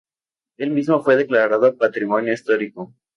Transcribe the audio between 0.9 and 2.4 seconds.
fue declarado patrimonio